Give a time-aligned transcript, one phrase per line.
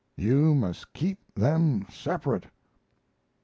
[0.17, 2.47] You must keep them separate."